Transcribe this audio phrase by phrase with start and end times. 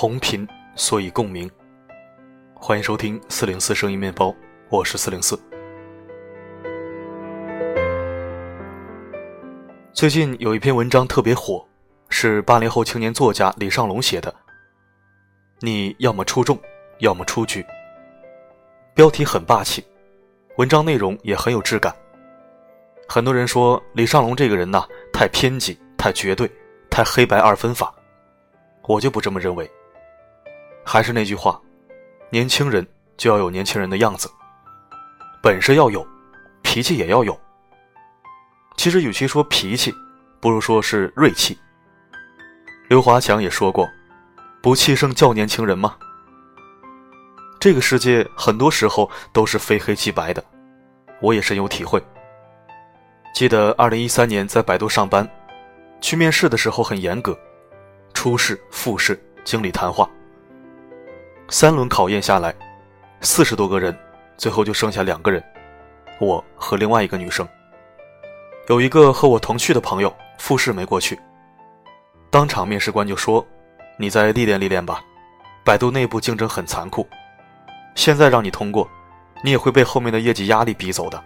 [0.00, 1.50] 同频，所以共鸣。
[2.54, 4.32] 欢迎收听四零四声音面包，
[4.68, 5.36] 我是四零四。
[9.92, 11.66] 最近有一篇文章特别火，
[12.10, 14.32] 是八零后青年作家李尚龙写的。
[15.58, 16.56] 你要么出众，
[17.00, 17.66] 要么出局。
[18.94, 19.84] 标题很霸气，
[20.58, 21.92] 文章内容也很有质感。
[23.08, 26.48] 很多人说李尚龙这个人呐，太偏激，太绝对，
[26.88, 27.92] 太黑白二分法。
[28.84, 29.68] 我就不这么认为。
[30.90, 31.60] 还是那句话，
[32.30, 32.86] 年轻人
[33.18, 34.26] 就要有年轻人的样子，
[35.42, 36.04] 本事要有，
[36.62, 37.38] 脾气也要有。
[38.74, 39.94] 其实与其说脾气，
[40.40, 41.58] 不如说是锐气。
[42.88, 43.86] 刘华强也说过
[44.62, 45.94] ：“不气盛叫年轻人吗？”
[47.60, 50.42] 这个世界很多时候都是非黑即白的，
[51.20, 52.02] 我也深有体会。
[53.34, 55.28] 记得二零一三年在百度上班，
[56.00, 57.38] 去面试的时候很严格，
[58.14, 60.08] 初试、复试、经理谈话。
[61.50, 62.54] 三轮考验下来，
[63.22, 63.96] 四十多个人，
[64.36, 65.42] 最后就剩下两个人，
[66.20, 67.48] 我和另外一个女生。
[68.68, 71.18] 有一个和我同去的朋友复试没过去，
[72.28, 73.44] 当场面试官就说
[73.96, 75.02] ：“你再历练历练吧，
[75.64, 77.08] 百度内部竞争很残酷，
[77.94, 78.86] 现在让你通过，
[79.42, 81.24] 你也会被后面的业绩压力逼走的。”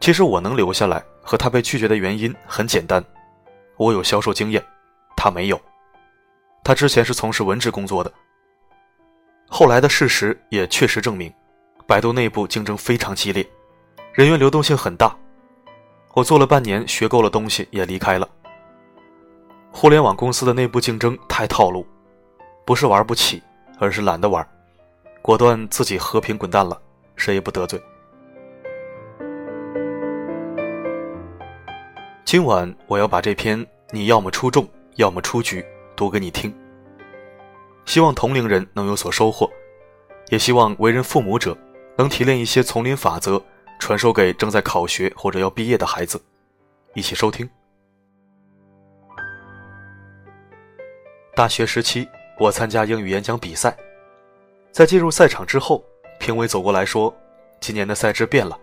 [0.00, 3.02] 其实我能留下来和他被拒绝的原因很简单，
[3.76, 4.60] 我有销售经验，
[5.16, 5.60] 他没有，
[6.64, 8.12] 他之前是从事文职工作的。
[9.56, 11.32] 后来的事实也确实证明，
[11.86, 13.48] 百度内部竞争非常激烈，
[14.12, 15.16] 人员流动性很大。
[16.12, 18.28] 我做了半年，学够了东西，也离开了。
[19.70, 21.86] 互联网公司的内部竞争太套路，
[22.66, 23.40] 不是玩不起，
[23.78, 24.44] 而是懒得玩，
[25.22, 26.76] 果断自己和平滚蛋了，
[27.14, 27.80] 谁也不得罪。
[32.24, 36.52] 今晚我要把这篇“你要么出众，要么出局”读给你听。
[37.86, 39.50] 希望同龄人能有所收获，
[40.30, 41.56] 也希望为人父母者
[41.96, 43.42] 能提炼一些丛林法则，
[43.78, 46.20] 传授给正在考学或者要毕业的孩子。
[46.94, 47.48] 一起收听。
[51.34, 52.08] 大学时期，
[52.38, 53.76] 我参加英语演讲比赛，
[54.70, 55.84] 在进入赛场之后，
[56.20, 57.14] 评委走过来说
[57.60, 58.58] ：“今年的赛制变了。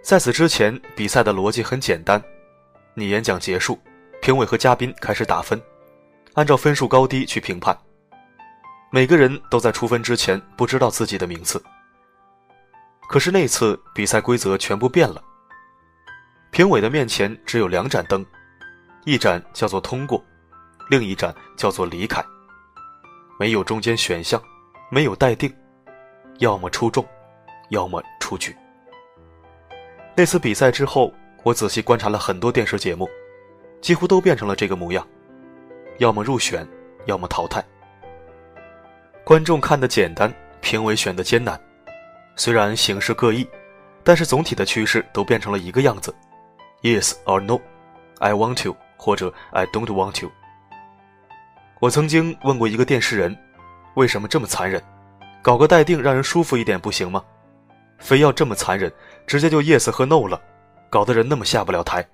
[0.00, 2.22] 在此之前，比赛的逻辑很简单，
[2.94, 3.78] 你演讲结束，
[4.20, 5.60] 评委和嘉宾开始打分。”
[6.34, 7.76] 按照分数高低去评判。
[8.90, 11.62] 每个人都在出分之前不知道自己的名次。
[13.08, 15.22] 可是那次比赛规则全部变了。
[16.50, 18.24] 评委的面前只有两盏灯，
[19.04, 20.22] 一盏叫做通过，
[20.90, 22.24] 另一盏叫做离开。
[23.38, 24.40] 没有中间选项，
[24.90, 25.54] 没有待定，
[26.38, 27.06] 要么出众，
[27.70, 28.54] 要么出局。
[30.14, 33.08] 那次比赛之后，我仔细观察了很多电视节目，
[33.80, 35.06] 几乎都变成了这个模样。
[36.02, 36.66] 要么入选，
[37.06, 37.64] 要么淘汰。
[39.22, 41.58] 观众看的简单，评委选的艰难。
[42.34, 43.48] 虽然形式各异，
[44.02, 46.12] 但是总体的趋势都变成了一个样子
[46.82, 50.32] ：Yes or No，I want to，或者 I don't want to。
[51.78, 53.38] 我曾经问过一个电视人，
[53.94, 54.82] 为什么这么残忍？
[55.40, 57.22] 搞个待定让人舒服一点不行吗？
[57.98, 58.92] 非要这么残忍，
[59.24, 60.40] 直接就 Yes 和 No 了，
[60.90, 62.04] 搞得人那么下不了台。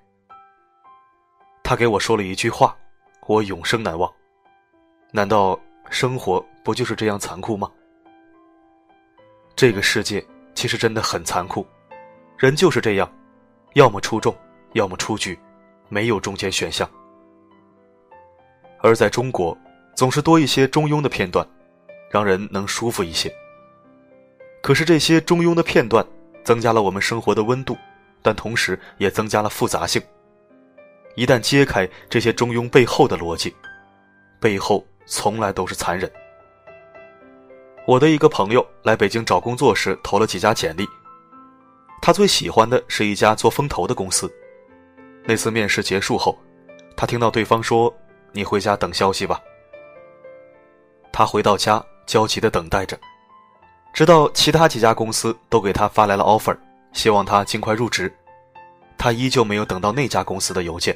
[1.63, 2.77] 他给我说了一句话。
[3.29, 4.11] 我永生难忘。
[5.11, 5.57] 难道
[5.91, 7.69] 生活不就是这样残酷吗？
[9.55, 10.25] 这个世界
[10.55, 11.63] 其实真的很残酷，
[12.39, 13.07] 人就是这样，
[13.75, 14.35] 要么出众，
[14.73, 15.37] 要么出局，
[15.89, 16.89] 没有中间选项。
[18.79, 19.55] 而在中国，
[19.93, 21.47] 总是多一些中庸的片段，
[22.09, 23.31] 让人能舒服一些。
[24.63, 26.03] 可是这些中庸的片段，
[26.43, 27.77] 增加了我们生活的温度，
[28.23, 30.01] 但同时也增加了复杂性。
[31.15, 33.53] 一旦揭开这些中庸背后的逻辑，
[34.39, 36.09] 背后从来都是残忍。
[37.85, 40.87] 我的一个朋友来北京找工作时投了几家简历，
[42.01, 44.31] 他最喜欢的是一家做风投的公司。
[45.25, 46.37] 那次面试结束后，
[46.95, 47.93] 他听到对方说
[48.31, 49.41] ：“你回家等消息吧。”
[51.11, 52.97] 他回到家焦急地等待着，
[53.91, 56.55] 直到其他几家公司都给他发来了 offer，
[56.93, 58.13] 希望他尽快入职，
[58.99, 60.95] 他依旧没有等到那家公司的邮件。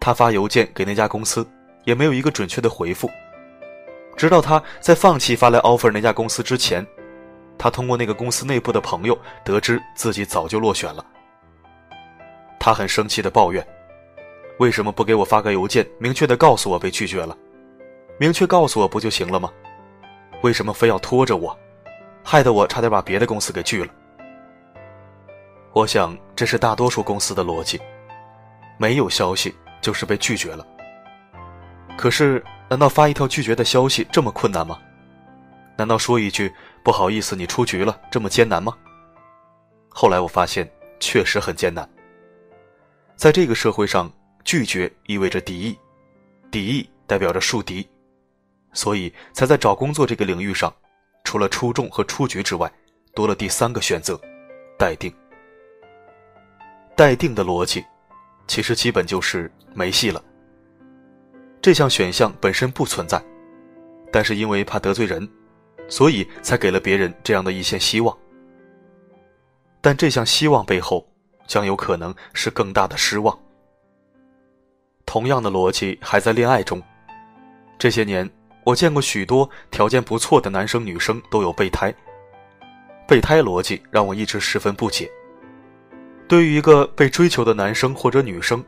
[0.00, 1.44] 他发邮件给那家公司，
[1.82, 3.10] 也没有一个准确的回复。
[4.16, 6.86] 直到他在放弃发来 offer 那家公司之前，
[7.58, 11.04] 他通过那个公司内部的朋友得知自己早就落选了。
[12.60, 13.66] 他很生气的抱怨
[14.58, 17.36] ：“为什么不给我发个邮件，明确的告诉我被拒绝了？
[18.16, 19.52] 明确告诉我不就行了吗？
[20.42, 21.58] 为什么非要拖着我，
[22.22, 23.92] 害得我差点把别的公司给拒了？”
[25.76, 27.78] 我想这是大多数公司的逻辑，
[28.78, 29.54] 没有消息。
[29.82, 30.66] 就是被拒绝了。
[31.96, 34.80] 可是，难道发一条拒绝的消息这么困难吗？
[35.76, 36.52] 难道说一句
[36.82, 38.76] 不好意思你出局了这么艰难吗？
[39.90, 40.68] 后来我发现
[40.98, 41.88] 确实很艰难。
[43.14, 44.10] 在这个社会上，
[44.44, 45.78] 拒绝意味着敌意，
[46.50, 47.86] 敌意代表着树敌，
[48.72, 50.74] 所以才在找工作这个领域上，
[51.22, 52.72] 除了出众和出局之外，
[53.14, 54.18] 多了第三个选择：
[54.76, 55.14] 待定。
[56.96, 57.84] 待定的逻辑，
[58.46, 60.22] 其实基本就是没戏了。
[61.60, 63.22] 这项选项本身不存在，
[64.10, 65.28] 但是因为怕得罪人，
[65.88, 68.16] 所以才给了别人这样的一线希望。
[69.82, 71.06] 但这项希望背后，
[71.46, 73.38] 将有可能是更大的失望。
[75.04, 76.82] 同样的逻辑还在恋爱中，
[77.78, 78.28] 这些年
[78.64, 81.94] 我见过许多条件不错的男生女生都有备胎。
[83.06, 85.10] 备胎逻辑让我一直十分不解。
[86.28, 88.64] 对于一个被追求的男生或者女生，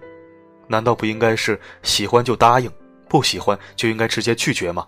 [0.67, 2.71] 难道不应该是喜欢就答应，
[3.09, 4.87] 不喜欢就应该直接拒绝吗？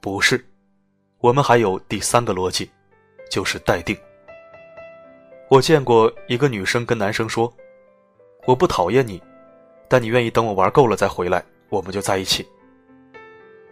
[0.00, 0.44] 不是，
[1.20, 2.68] 我们还有第三个逻辑，
[3.30, 3.96] 就是待定。
[5.48, 7.52] 我见过一个女生跟男生说
[8.46, 9.22] ：“我不讨厌你，
[9.88, 12.48] 但你愿意等我玩够了再回来，我们就在一起。”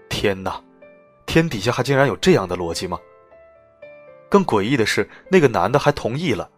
[0.09, 0.63] 天哪，
[1.27, 2.99] 天底下还竟然有这样的逻辑吗？
[4.29, 6.49] 更诡异的是，那个男的还同意了。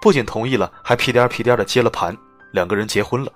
[0.00, 2.16] 不仅同意了，还屁颠屁颠的接了盘，
[2.52, 3.32] 两个人结婚了。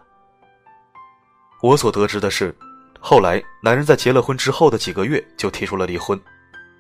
[1.61, 2.55] 我所得知的是，
[3.01, 6.21] 后来男人在结了婚之后的几个月就提出了离婚，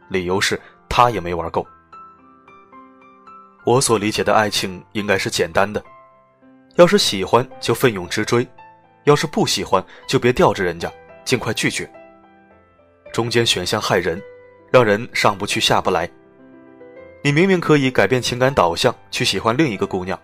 [0.08, 1.67] 理由是他也没玩够。
[3.64, 5.82] 我所理解的爱情应该是简单的，
[6.76, 8.46] 要是喜欢就奋勇直追，
[9.05, 10.93] 要是不喜欢就别吊着人家，
[11.25, 11.88] 尽快拒绝。
[13.12, 14.20] 中间选项害人，
[14.70, 16.11] 让人上不去下不来。
[17.24, 20.20] 你明明可以改变情感导向，去喜欢另一个姑娘，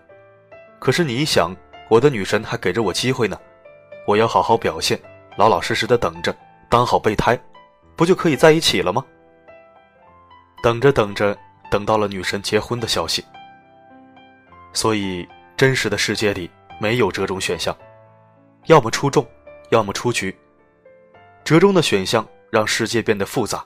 [0.79, 1.55] 可是你一想，
[1.87, 3.39] 我的女神还给着我机会呢，
[4.05, 4.99] 我要好好表现，
[5.37, 6.35] 老老实实的等着，
[6.67, 7.39] 当好备胎，
[7.95, 9.05] 不就可以在一起了吗？
[10.61, 11.37] 等着等着，
[11.71, 13.23] 等到了女神结婚的消息。
[14.73, 15.25] 所以，
[15.55, 17.73] 真实的世界里没有折中选项，
[18.65, 19.25] 要么出众，
[19.69, 20.37] 要么出局。
[21.45, 23.65] 折中的选项让世界变得复杂，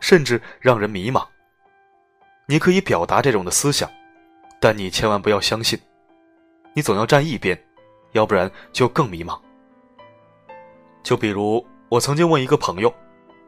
[0.00, 1.26] 甚至让人迷茫。
[2.52, 3.90] 你可以表达这种的思想，
[4.60, 5.80] 但你千万不要相信，
[6.74, 7.58] 你总要站一边，
[8.10, 9.40] 要不然就更迷茫。
[11.02, 12.94] 就比如我曾经问一个朋友：“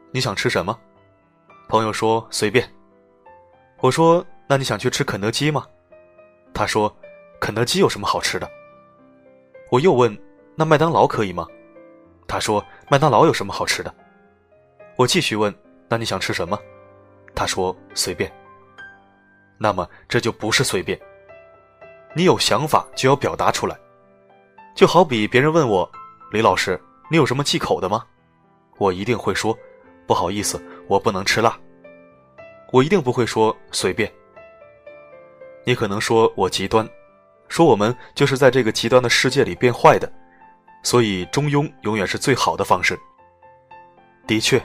[0.09, 0.75] 你想吃什么？”
[1.69, 2.67] 朋友说：“随便。”
[3.77, 5.67] 我说：“那你想去吃肯德基吗？”
[6.51, 6.91] 他说
[7.39, 8.49] ：“肯德基有什么好吃的？”
[9.69, 10.17] 我又问
[10.57, 11.45] ：“那麦当劳可以吗？”
[12.27, 13.93] 他说：“麦当劳有什么好吃的？”
[14.97, 15.53] 我继续问
[15.87, 16.59] ：“那你想吃什么？”
[17.35, 18.33] 他说：“随便。”
[19.57, 20.99] 那么这就不是随便。
[22.15, 23.77] 你有想法就要表达出来，
[24.73, 25.89] 就好比别人问我，
[26.31, 26.79] 李老师，
[27.09, 28.05] 你有什么忌口的吗？
[28.77, 29.57] 我一定会说，
[30.07, 31.57] 不好意思，我不能吃辣。
[32.71, 34.11] 我一定不会说随便。
[35.65, 36.87] 你可能说我极端，
[37.47, 40.11] 说我们就是在这个极端的世界里变坏的，
[40.83, 42.99] 所以中庸永远是最好的方式。
[44.27, 44.61] 的确，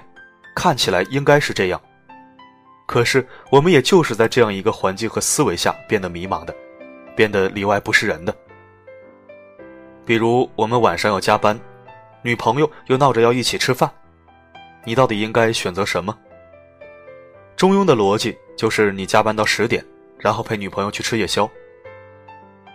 [0.54, 1.80] 看起来应该是这样。
[2.90, 6.52] 可是，我们也就是在这样一个环境和思维下变得迷茫的，
[7.14, 8.34] 变得里外不是人的。
[10.04, 11.56] 比如，我们晚上要加班，
[12.20, 13.88] 女朋友又闹着要一起吃饭，
[14.84, 16.18] 你到底应该选择什么？
[17.54, 19.86] 中庸的逻辑就是你加班到十点，
[20.18, 21.48] 然后陪女朋友去吃夜宵。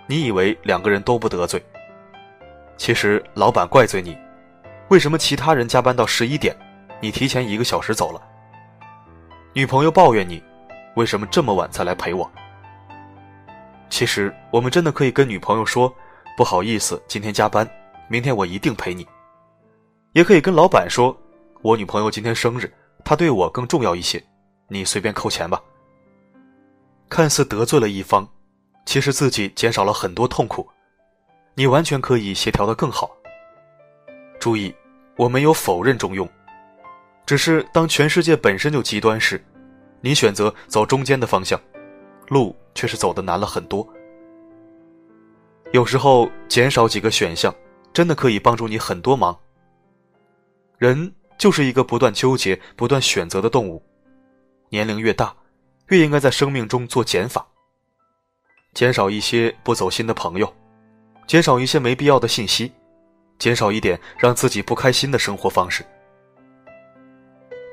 [0.08, 1.62] 你以为两个人都不得罪，
[2.78, 4.18] 其实老板怪罪你，
[4.88, 6.56] 为什么其他人加班到十一点，
[7.01, 8.22] 你提前一个小时走了？
[9.56, 10.44] 女朋友抱怨你，
[10.96, 12.30] 为什么这么晚才来陪我？
[13.90, 15.90] 其实我们真的可以跟女朋友说，
[16.36, 17.66] 不好意思，今天加班，
[18.10, 19.08] 明天我一定陪你。
[20.12, 21.18] 也可以跟老板说，
[21.62, 22.70] 我女朋友今天生日，
[23.06, 24.22] 她对我更重要一些，
[24.68, 25.58] 你随便扣钱吧。
[27.08, 28.28] 看似得罪了一方，
[28.86, 30.68] 其实自己减少了很多痛苦，
[31.54, 33.10] 你完全可以协调的更好。
[34.38, 34.76] 注意，
[35.16, 36.28] 我没有否认中庸。
[37.25, 39.44] 只是当全世界本身就极端时，
[40.01, 41.60] 你选择走中间的方向，
[42.27, 43.88] 路却是走的难了很多。
[45.72, 47.53] 有时候减少几个选项，
[47.91, 49.38] 真的可以帮助你很多忙。
[50.77, 53.82] 人就是一个不断纠结、不断选择的动物，
[54.70, 55.36] 年龄越大，
[55.88, 57.46] 越应该在生命中做减法，
[58.74, 60.53] 减少一些不走心的朋友，
[61.25, 62.72] 减少一些没必要的信息，
[63.39, 65.84] 减少一点让自己不开心的生活方式。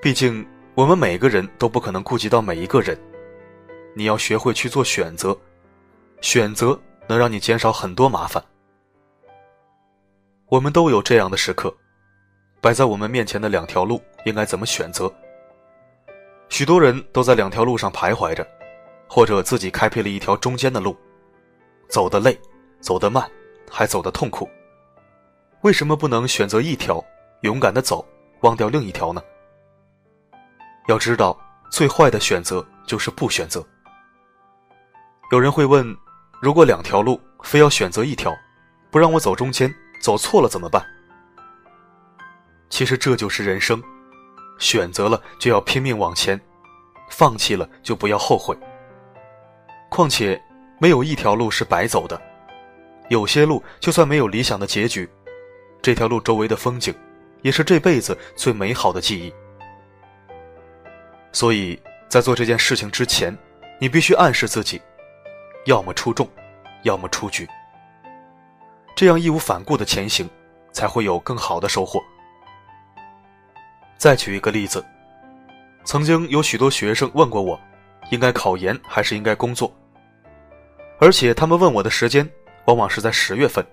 [0.02, 0.44] 毕竟，
[0.74, 2.98] 我们每个人都不可能顾及到每一个人，
[3.94, 5.38] 你要学会去做选择，
[6.20, 8.44] 选择能让你减少很多麻烦。
[10.48, 11.72] 我们都有这样的时刻，
[12.60, 15.08] 摆在我们面前的两条路应该怎么选择。
[16.48, 18.44] 许多人都在两条路上徘徊着，
[19.08, 20.96] 或者自己开辟了一条中间的路，
[21.88, 22.36] 走得累，
[22.80, 23.30] 走得慢，
[23.70, 24.50] 还走得痛苦。
[25.60, 27.00] 为什么不能选择一条，
[27.42, 28.04] 勇敢的走，
[28.40, 29.22] 忘掉另一条呢？
[30.86, 31.38] 要知道，
[31.70, 33.64] 最坏的选择就是不选择。
[35.30, 35.96] 有人会问：
[36.40, 38.36] 如果两条路非要选择一条，
[38.90, 40.84] 不让我走中间，走错了怎么办？
[42.68, 43.82] 其实这就是人生，
[44.58, 46.40] 选择了就要拼命往前，
[47.08, 48.56] 放弃了就不要后悔。
[49.88, 50.40] 况且，
[50.80, 52.20] 没有一条路是白走的，
[53.08, 55.08] 有些路就算没有理想的结局，
[55.80, 56.94] 这条路周围的风景，
[57.42, 59.32] 也是这辈子最美好的记忆。
[61.32, 63.36] 所以在做这件事情之前，
[63.80, 64.80] 你必须暗示自己，
[65.64, 66.28] 要么出众，
[66.82, 67.48] 要么出局。
[68.94, 70.28] 这样义无反顾的前行，
[70.72, 72.02] 才会有更好的收获。
[73.96, 74.84] 再举一个例子，
[75.84, 77.58] 曾经有许多学生问过我，
[78.10, 79.74] 应该考研还是应该工作？
[81.00, 82.28] 而且他们问我的时间，
[82.66, 83.66] 往往是在十月份。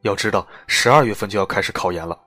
[0.00, 2.18] 要知道，十二月份就要开始考研了。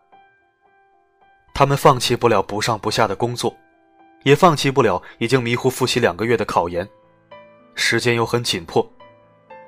[1.53, 3.53] 他们放弃不了不上不下的工作。
[4.25, 6.87] 也放弃不了已经迷糊复习两个月的考研，
[7.75, 8.83] 时间又很紧迫，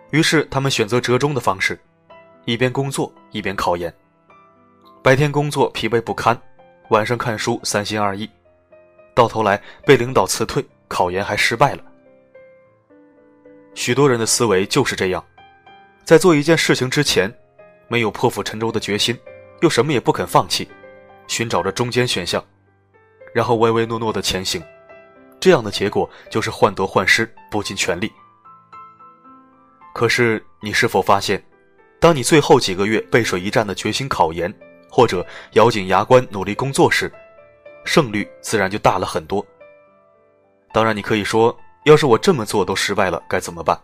[0.09, 1.79] 于是他们选择折中的方式，
[2.45, 3.93] 一边工作一边考研。
[5.03, 6.35] 白天工作疲惫不堪，
[6.89, 8.27] 晚上看书三心二意，
[9.13, 11.83] 到头来被领导辞退，考研还失败了。
[13.75, 15.23] 许多人的思维就是这样，
[16.03, 17.31] 在做一件事情之前，
[17.87, 19.15] 没有破釜沉舟的决心，
[19.61, 20.67] 又什么也不肯放弃，
[21.27, 22.43] 寻找着中间选项。
[23.33, 24.63] 然后唯唯诺诺的前行，
[25.39, 28.11] 这样的结果就是患得患失，不尽全力。
[29.93, 31.43] 可是你是否发现，
[31.99, 34.53] 当你最后几个月背水一战的决心考研，
[34.89, 37.11] 或者咬紧牙关努力工作时，
[37.83, 39.45] 胜率自然就大了很多。
[40.71, 43.79] 当然，你可以说，要是我这么做都失败了，该怎么办？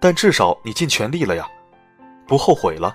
[0.00, 1.48] 但至少你尽全力了呀，
[2.26, 2.94] 不后悔了。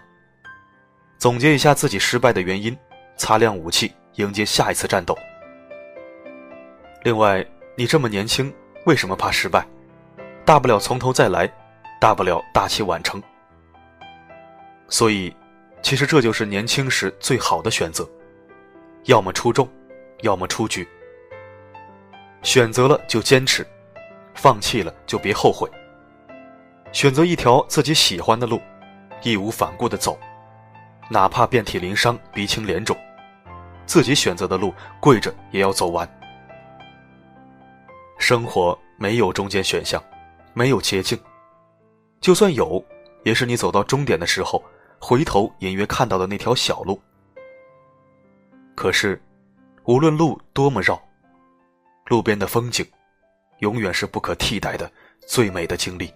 [1.18, 2.78] 总结一下自己失败的原因，
[3.16, 3.92] 擦亮武器。
[4.18, 5.18] 迎接下一次战斗。
[7.04, 7.46] 另外，
[7.76, 8.54] 你这么年轻，
[8.86, 9.66] 为什么怕失败？
[10.46, 11.52] 大不了从头再来，
[12.00, 13.22] 大不了大器晚成。
[14.90, 15.36] 所以，
[15.82, 18.08] 其实这就是年轻时最好的选择：
[19.06, 19.68] 要么出众，
[20.22, 20.88] 要么出局。
[22.42, 23.66] 选择了就坚持，
[24.34, 25.70] 放弃了就别后悔。
[26.92, 28.62] 选择一条自己喜欢的路，
[29.22, 30.18] 义无反顾的走，
[31.10, 32.98] 哪怕遍体鳞伤、鼻青脸肿。
[33.88, 36.08] 自己选择的路，跪着也要走完。
[38.20, 40.04] 生活没有中间选项，
[40.54, 41.18] 没有捷径，
[42.20, 42.84] 就算有，
[43.24, 44.62] 也是你走到终点的时候，
[45.00, 47.02] 回头隐约看到的那条小路。
[48.76, 49.22] 可是，
[49.86, 51.02] 无论路多么绕，
[52.08, 52.86] 路边的风景，
[53.60, 54.92] 永远是不可替代的
[55.26, 56.12] 最美的经历。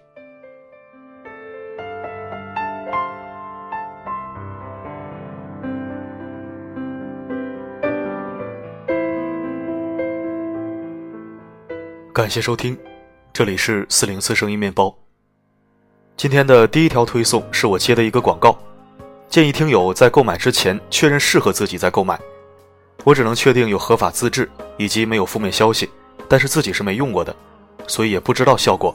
[12.22, 12.78] 感谢收听，
[13.32, 14.96] 这里是四零四声音面包。
[16.16, 18.56] 今天的第一条推送是我接的一个广告，
[19.28, 22.16] 建议听友在购买之前确认适合自己再购买。
[23.02, 25.90] 我只能确定有合法资质以及没有负面消息，
[26.28, 27.34] 但是自己是没用过的，
[27.88, 28.94] 所以也不知道效果。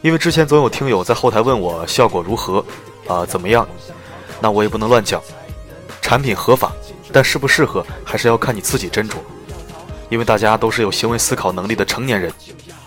[0.00, 2.64] 因为之前总有听友在后台问我效果如何，
[3.08, 3.68] 啊怎么样？
[4.40, 5.20] 那我也不能乱讲。
[6.00, 6.72] 产品合法，
[7.12, 9.16] 但适不适合还是要看你自己斟酌。
[10.12, 12.30] 因为大家都是有行为思考能力的成年人，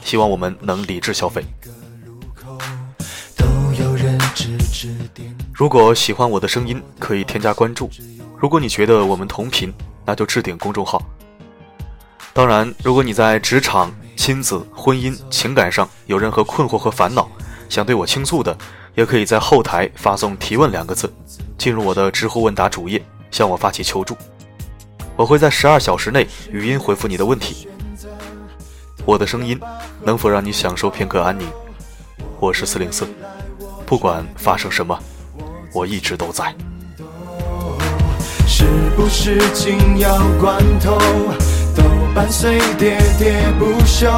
[0.04, 1.44] 希望我们能理智消费。
[5.52, 7.90] 如果喜欢我的声音，可以添加关注。
[8.38, 9.74] 如果你觉得我们同频，
[10.06, 11.02] 那就置顶公众号。
[12.32, 17.28] 当然，如果你在职场、亲子、婚姻、情感上有任何困惑和烦恼，
[17.70, 18.56] 想对我倾诉的，
[18.94, 21.12] 也可以在后台发送“提问”两个字，
[21.58, 24.16] 进入我的知乎问答主页，向我发起求助。
[25.18, 27.68] 我会在十二小时内语音回复你的问题。
[29.06, 29.60] 我的声音
[30.04, 31.48] 能否让你享受片刻安宁？
[32.40, 33.08] 我是四零四，
[33.86, 34.98] 不管发生什么，
[35.74, 36.54] 我一直都在。
[38.48, 40.98] 是不是紧要关头
[41.76, 44.12] 都伴随喋喋不休？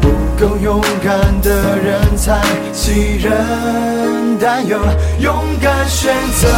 [0.00, 0.08] 不
[0.38, 2.40] 够勇敢的人才
[2.72, 4.80] 杞人担忧，
[5.20, 6.48] 勇敢选择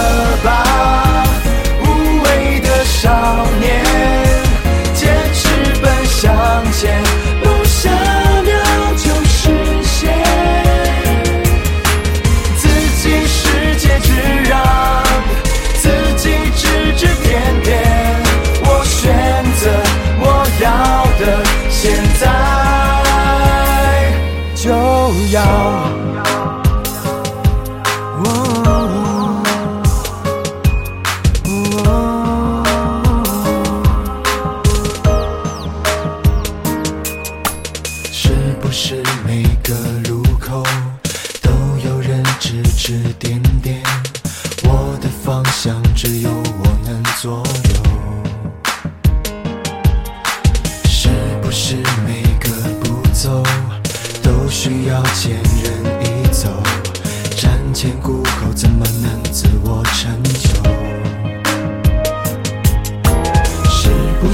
[0.44, 1.26] 吧。
[2.58, 3.84] 的少年，
[4.94, 5.48] 坚持
[5.80, 6.34] 奔向
[6.72, 7.00] 前，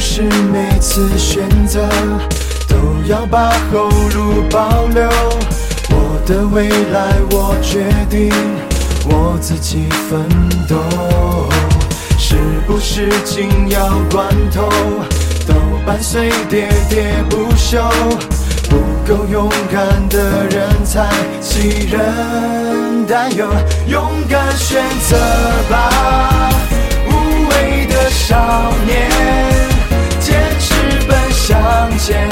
[0.09, 1.87] 是每次选择
[2.69, 5.11] 都要把后路保留？
[5.91, 8.33] 我的未来我决定，
[9.11, 10.25] 我自己奋
[10.69, 10.77] 斗。
[12.17, 12.37] 是
[12.67, 14.71] 不是紧要关头
[15.47, 17.83] 都伴随喋喋不休？
[18.71, 21.09] 不够勇敢的人才
[21.43, 23.47] 杞人担忧，
[23.89, 25.17] 勇敢选择
[25.69, 26.49] 吧，
[27.09, 29.11] 无畏的少年，
[31.63, 32.29] 向前，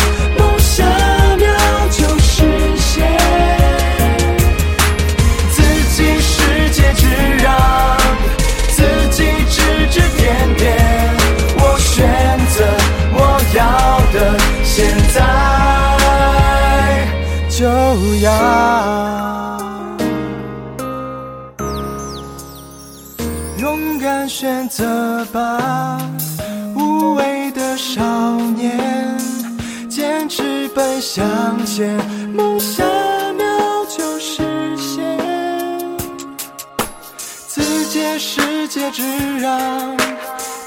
[38.18, 39.02] 世界只
[39.40, 39.96] 让，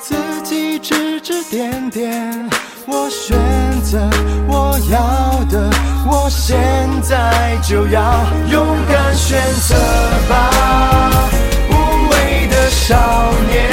[0.02, 2.50] 自己指指点点。
[2.86, 3.38] 我选
[3.82, 4.10] 择
[4.48, 5.70] 我要的，
[6.10, 6.58] 我现
[7.02, 8.02] 在就要
[8.50, 9.76] 勇敢选择
[10.30, 11.30] 吧，
[11.70, 11.74] 无
[12.10, 12.96] 畏的少
[13.50, 13.70] 年，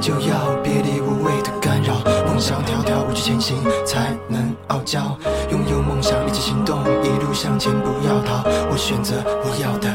[0.00, 1.94] 就要，别离无谓的干扰。
[2.26, 5.16] 梦想迢迢，无惧前行才能傲娇。
[5.50, 8.42] 拥有梦想，立即行动，一路向前，不要逃。
[8.70, 9.88] 我选择我要的，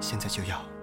[0.00, 0.75] 现在就要。